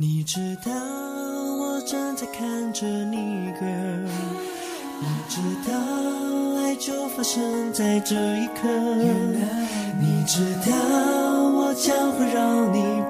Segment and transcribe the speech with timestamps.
[0.00, 3.16] 你知道我正在看着你
[3.60, 4.08] ，girl。
[5.00, 8.68] 你知道爱就发生在这一刻。
[10.00, 10.76] 你知道
[11.50, 13.02] 我将会让你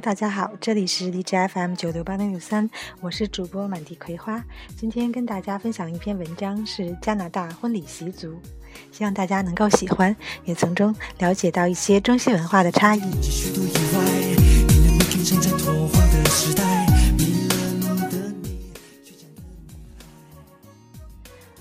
[0.00, 2.70] Hello，大家好，这里是荔枝 FM 九六八零六三，
[3.02, 4.42] 我是主播满地葵花。
[4.74, 8.34] 今天跟大家分享一篇文章，是加拿大婚礼习俗，
[8.90, 13.02] 希望大家能够喜欢，也从中了解到一些中西文化的差异。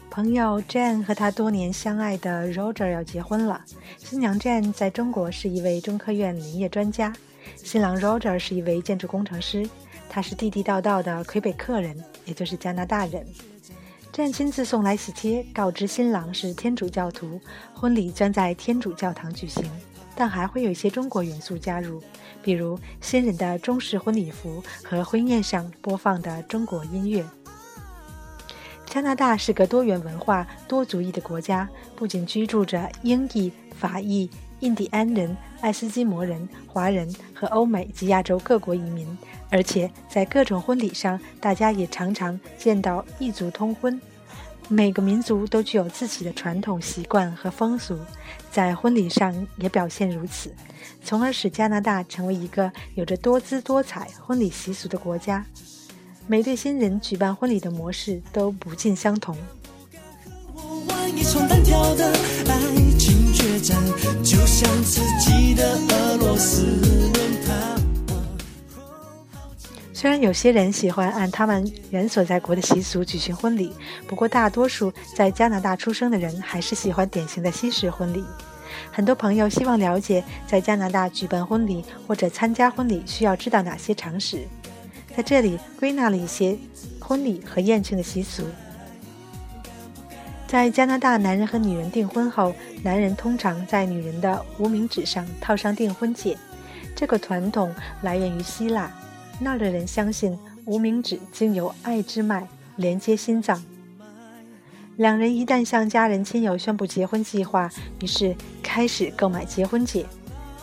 [0.10, 3.62] 朋友 Jane 和他多年相爱的 Roger 要结婚了。
[3.98, 7.14] 新娘 Jane 在中国是一位中科院林业专家，
[7.56, 9.70] 新郎 Roger 是一位建筑工程师。
[10.12, 13.24] 他是地地道道的魁北克人，也就是加拿大人。
[14.12, 17.40] Jane 亲自送来喜帖，告知新郎是天主教徒，
[17.76, 19.64] 婚礼将在天主教堂举行，
[20.16, 22.02] 但还会有一些中国元素加入，
[22.42, 27.24] 比如新人的中式婚礼服和婚宴上播放的中国音乐。
[28.88, 34.28] 加拿大是个多元文化、多族裔的国家，不仅居住着英裔、法裔、
[34.60, 39.18] 印第安人、爱斯基摩人、华人和欧美及亚洲各国移民，
[39.50, 44.00] 而且在各种婚礼上，大家也常常见到异族通婚。
[44.68, 47.98] 每个民族都具有自己的传统习惯和风俗，
[48.52, 50.54] 在婚礼上也表现如此，
[51.04, 55.44] 从而使加拿大成为一个有着多姿多彩婚礼习俗的国家。
[56.28, 59.36] 每对新人举办婚礼的模式都不尽相同。
[63.60, 66.64] 就像自己的俄罗斯
[69.94, 73.74] 虽然有些人喜欢按他们原所在国的习俗举行婚礼，
[74.08, 78.24] 不过大多数在加拿大出生的人还是喜欢典型的西式婚礼。
[78.94, 84.48] 很多朋友希望了解，在加拿大举办婚礼或者参加婚礼需要知道哪些常识。
[85.18, 86.58] 在这里归纳了一些
[87.02, 88.44] 婚礼和宴请的习俗。
[90.50, 96.36] 在加拿大，男人和女人订婚后，男人通常在女人的无名指上套上订婚戒。
[96.96, 97.72] 这个传统
[98.02, 98.92] 来源于希腊，
[99.40, 103.64] 那儿的人相信无名指经由爱之脉连接心脏。
[104.98, 107.70] 两人一旦向家人亲友宣布结婚计划，
[108.02, 110.04] 于是开始购买结婚戒，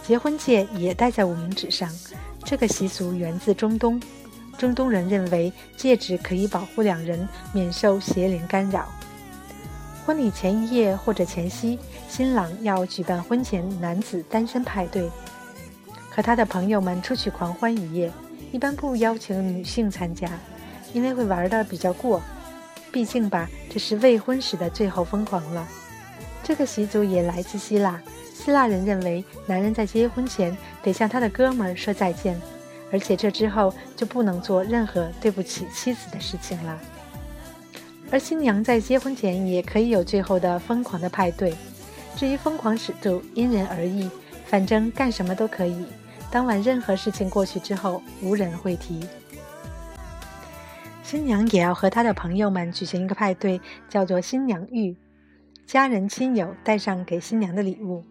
[0.05, 1.89] 结婚戒也戴在无名指上。
[2.43, 4.03] 这个习俗源自中东。
[4.59, 8.89] 中东人认为戒指可以保护两人免受邪灵干扰。
[10.07, 11.77] 婚礼前一夜或者前夕，
[12.09, 15.11] 新郎要举办婚前男子单身派对，
[16.09, 18.13] 和他的朋友们出去狂欢一夜。
[18.53, 20.31] 一般不邀请女性参加，
[20.93, 22.23] 因为会玩的比较过。
[22.93, 25.67] 毕竟吧，这是未婚时的最后疯狂了。
[26.45, 28.01] 这个习俗也来自希腊。
[28.33, 32.41] 希腊人认为，男人在结婚前得向他的哥们儿说再见。
[32.93, 36.79] 而且这之后就不能做任何对不起妻子的事情了。
[38.11, 41.55] 而新娘在结婚前也可以有最后的疯狂的派对，
[42.15, 44.09] 至于疯狂尺度因人而异，
[44.47, 45.85] 反正干什么都可以。
[46.31, 49.07] 当晚任何事情过去之后，无人会提。
[51.03, 54.97] 新娘也要和她的朋友们举行一个派对，叫做新娘浴，
[55.67, 58.05] 家人亲友带上给新娘的礼物。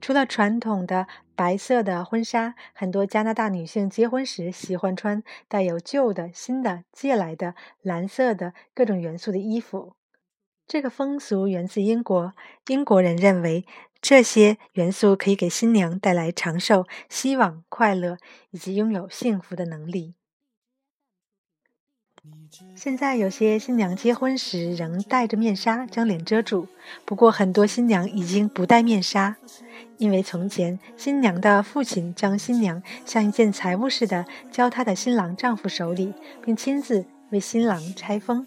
[0.00, 1.06] 除了传统的
[1.40, 9.94] 白色的婚纱，很多加拿大女性结婚时喜欢穿带有旧的、新的、借来的蓝色的各种元素的衣服。
[10.66, 12.34] 这个风俗源自英国，
[12.66, 13.64] 英国人认为
[14.02, 18.18] 这些元素可以给新娘带来长寿、希望、快乐
[18.50, 20.19] 以及拥有幸福的能力。
[22.74, 26.66] 现在有些新娘结婚时仍戴着面纱将脸遮住，
[27.04, 29.36] 不过很多新娘已经不戴面纱，
[29.98, 36.12] 因为从前新娘的父亲将新娘像一件财物似的交她的新郎丈夫手里，
[36.44, 38.46] 并亲自为新郎拆封。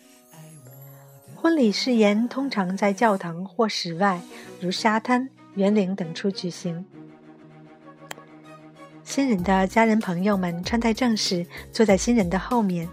[1.36, 4.22] 婚礼誓言通常在教堂或室外，
[4.60, 6.86] 如沙滩、园林等处举行。
[9.04, 12.88] 新人的家人朋友们穿戴正式，坐在新人的后面。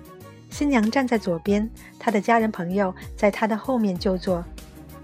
[0.61, 1.67] 新娘站在左边，
[1.99, 4.45] 她的家人朋友在她的后面就坐；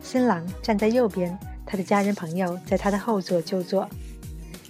[0.03, 3.89] 新郎站在右边，他的家人朋友在他的后座就坐。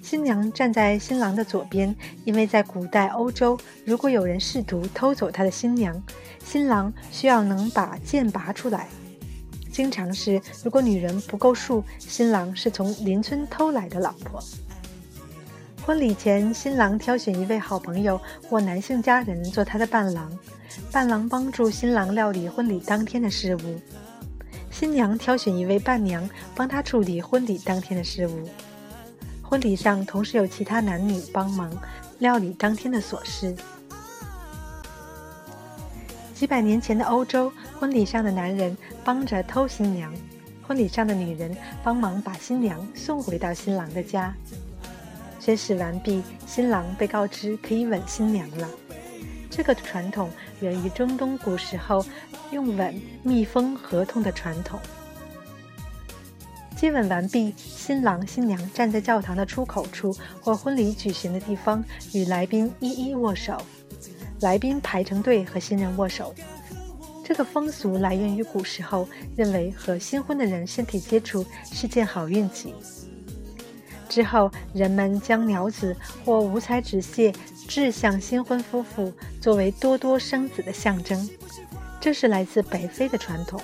[0.01, 1.93] 新娘站在新郎的左边，
[2.25, 6.01] 因为在古代欧洲，如果有人试图偷走他的新娘，
[6.45, 8.87] 新郎需要能把剑拔出来。
[9.73, 14.41] 经常是，如果女人不够数，新郎是从邻村偷来的老婆。
[15.87, 20.37] 婚礼前，新郎挑选一位好朋友或男性家人做他的伴郎，
[20.91, 23.81] 伴郎帮助新郎料理婚礼当天的事务。
[24.69, 28.49] 新娘挑选一位伴娘，帮她处理婚礼当天的事务。
[29.41, 31.71] 婚礼上同时有其他男女帮忙
[32.19, 33.55] 料理当天的琐事。
[36.35, 40.13] 几百年前的欧洲，婚礼上的男人帮着偷新娘，
[40.67, 44.35] 婚礼上的女人帮忙把新娘送回到新郎的家。
[45.47, 48.69] 宣誓完毕，新郎被告知可以吻新娘了。
[49.49, 50.29] 这个传统
[50.59, 52.05] 源于中东古时候
[52.51, 54.81] 用吻密封合同的传统。
[56.77, 61.81] 接吻完毕，新郎新娘站在教堂的出口处或婚礼举行的地方，
[62.13, 63.57] 与来宾一一握手。
[64.41, 66.35] 来宾排成队和新人握手。
[67.23, 72.75] 这个风俗来源于古时候认为和新婚的人身体接触是件好运气。
[74.17, 77.31] 之后，人们将鸟子或五彩纸屑
[77.69, 81.29] 掷向新婚夫妇，作为多多生子的象征。
[82.01, 83.61] 这是来自北非的传统。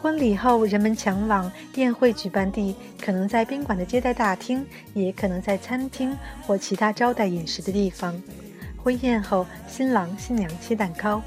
[0.00, 4.64] 婚礼后，人们前往宴会举办地，可能在宾馆的接待大厅，
[4.94, 6.16] 也可能在餐厅
[6.46, 8.18] 或其他招待饮食的地方。
[8.82, 11.20] 婚宴后，新郎新娘切蛋糕。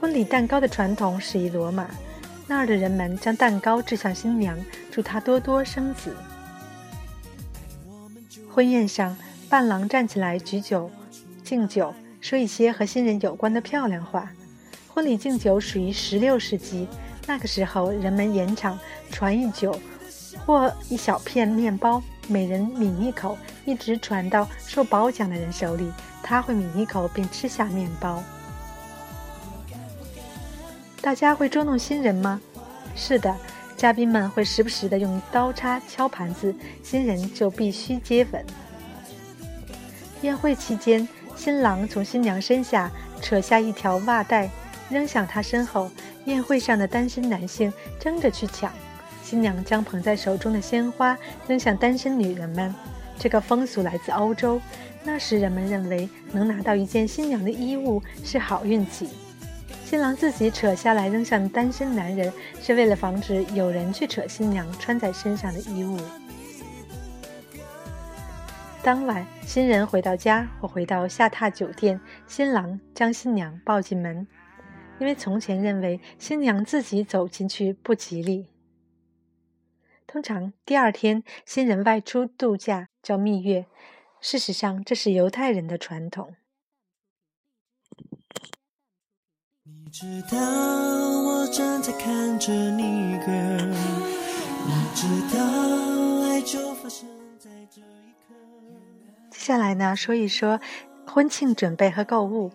[0.00, 1.88] 婚礼蛋糕的传统始于罗马。
[2.50, 4.58] 那儿的人们将蛋糕掷向新娘，
[4.90, 6.16] 祝她多多生子。
[8.52, 9.16] 婚宴上，
[9.48, 10.90] 伴郎站起来举酒
[11.44, 14.32] 敬酒，说一些和新人有关的漂亮话。
[14.88, 16.88] 婚礼敬酒属于十六世纪，
[17.24, 18.76] 那个时候人们延长
[19.12, 19.78] 传一酒
[20.44, 25.88] 或一小片面包，每人抿一口，一直传到受褒奖的人手里，
[26.20, 28.20] 他会抿一口并吃下面包。
[31.02, 32.40] 大家会捉弄新人吗？
[32.94, 33.34] 是的，
[33.76, 38.44] 嘉宾们会时不时的用刀叉敲盘子，新人就必须接吻。
[40.20, 42.90] 宴会期间，新郎从新娘身下
[43.22, 44.50] 扯下一条袜带，
[44.90, 45.90] 扔向她身后。
[46.26, 48.70] 宴会上的单身男性争着去抢，
[49.22, 51.16] 新娘将捧在手中的鲜花
[51.48, 52.74] 扔向单身女人们。
[53.18, 54.60] 这个风俗来自欧洲，
[55.02, 59.08] 那时人们认为能拿到一件新娘的衣物是好运气。
[59.90, 62.32] 新郎自己扯下来扔向单身男人，
[62.62, 65.98] 是为了防止有人去扯新娘穿在身上的衣物。
[68.84, 74.28] 当晚，新人回到家或回到下榻酒店，新郎将新娘抱进门，
[75.00, 78.46] 因为从前认为新娘自己走进去不吉利。
[80.06, 83.66] 通常第二天，新人外出度假叫蜜月，
[84.20, 86.36] 事实上这是犹太人的传统。
[89.62, 93.74] 你直到我站在看着你，girl。
[94.66, 95.44] 你知道
[96.28, 97.08] 爱就发生
[97.40, 98.34] 在这一刻。
[99.30, 100.60] 接下来呢，说一说
[101.06, 102.52] 婚庆准备和购物。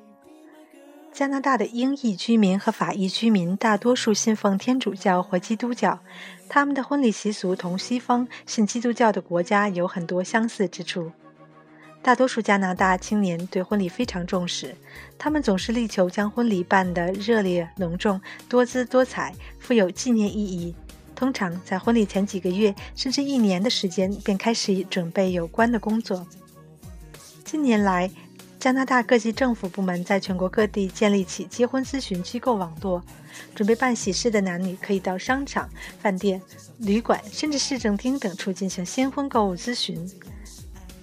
[1.12, 6.00] 加拿大的英裔居民和法裔居民大多数信奉天主教或基督教，
[6.48, 11.12] 他们的婚礼习俗同西方信基督教的国家有很多相似之处。
[12.06, 14.76] 大多数加拿大青年对婚礼非常重视，
[15.18, 20.76] 他们总是力求将婚礼办得热烈、隆重、多姿多彩、富有纪念意义。
[21.16, 26.28] 通常在婚礼前几个月甚至一年的时间便开始准备有关的工作。
[27.44, 28.12] 近年来，
[28.60, 33.02] 加拿大各级政府部门在全国各地建立起结婚咨询机构网络，
[33.56, 35.68] 准备办喜事的男女可以到商场、
[36.00, 36.40] 饭店、
[36.78, 40.08] 旅馆，甚至市政厅等处进行新婚购物咨询。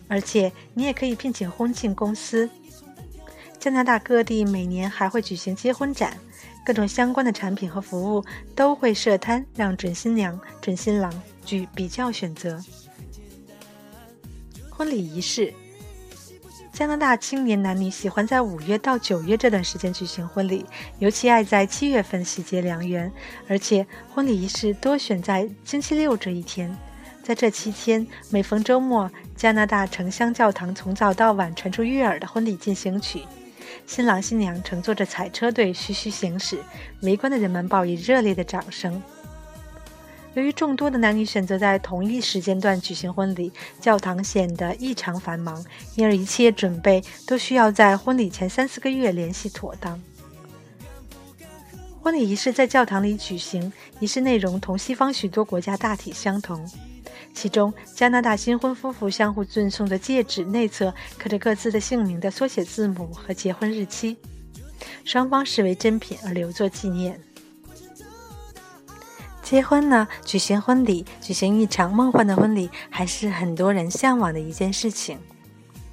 [0.09, 2.49] 而且你也可以聘请婚庆公司。
[3.59, 6.17] 加拿大各地每年还会举行结婚展，
[6.67, 8.25] 各种相关的产品和服务
[8.57, 11.13] 都会设摊，让准新娘、准新郎
[11.45, 12.61] 举比较选择。
[14.69, 15.55] 婚礼仪式，
[16.73, 20.67] 加拿大青年男女喜欢在五月到九月这段时间举行婚礼，
[20.99, 23.13] 尤其爱在七月份喜结良缘，
[23.47, 26.77] 而且婚礼仪式多选在星期六这一天。
[27.23, 33.23] 在这期间，每逢周末，加拿大城乡教堂从早到晚传出悦耳的婚礼进行曲，
[33.87, 36.59] 新郎新娘乘坐着彩车队徐徐行驶，
[37.03, 39.01] 围观的人们报以热烈的掌声。
[40.35, 45.65] 由于众多的男女选择在同一时间段举行婚礼，教堂显得异常繁忙，
[45.95, 50.03] 因而一切准备都需要在婚礼前三四个月联系妥当。
[52.03, 56.69] 婚礼仪式在教堂里举行，仪式内容同西方许多国家大体相同。
[57.35, 64.17] 其中，加拿大新婚夫妇相互赠送的戒指内侧刻着各自的姓名的缩写字母和结婚日期，
[65.05, 67.21] 双方视为珍品而留作纪念。
[69.43, 75.19] 结婚呢，举行婚礼，举行一场梦幻的婚礼，还是很多人向往的一件事情。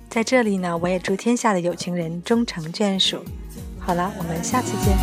[0.10, 3.24] 在这里呢，我也祝天下的有情人终成眷属。
[3.80, 4.98] 好了，我们下次见。